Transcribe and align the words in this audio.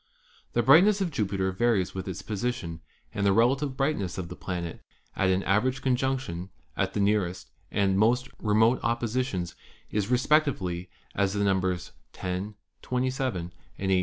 The 0.53 0.63
brightness 0.63 0.99
of 0.99 1.11
Jupiter 1.11 1.51
varies 1.51 1.93
with 1.93 2.07
its 2.07 2.23
position, 2.23 2.81
and 3.13 3.23
the 3.23 3.31
relative 3.31 3.77
brightness 3.77 4.17
of 4.17 4.29
the 4.29 4.35
planet 4.35 4.81
at 5.15 5.29
an 5.29 5.43
average 5.43 5.83
conjunction 5.83 6.49
at 6.75 6.93
the 6.95 6.99
nearest 6.99 7.51
and 7.69 7.99
most 7.99 8.27
remote 8.39 8.79
oppositions 8.81 9.53
is 9.91 10.09
respectively 10.09 10.89
as 11.13 11.33
the 11.33 11.43
numbers 11.43 11.91
10, 12.13 12.55
27, 12.81 13.53
and 13.77 13.91
18. 13.91 13.99